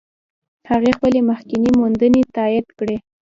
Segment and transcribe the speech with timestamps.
[0.69, 2.97] هغې خپلې مخکینۍ موندنې تایید کړې.